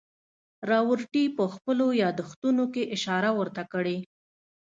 راورټي 0.69 1.23
په 1.37 1.43
خپلو 1.53 1.85
یادښتونو 2.03 2.63
کې 2.73 2.83
اشاره 2.95 3.29
ورته 3.39 3.63
کړې. 3.73 3.97